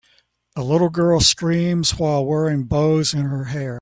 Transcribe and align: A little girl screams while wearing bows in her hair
A 0.55 0.63
little 0.63 0.89
girl 0.89 1.19
screams 1.19 1.99
while 1.99 2.25
wearing 2.25 2.63
bows 2.63 3.13
in 3.13 3.25
her 3.25 3.43
hair 3.45 3.69